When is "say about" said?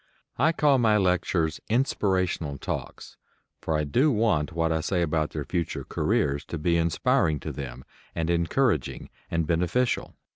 4.81-5.29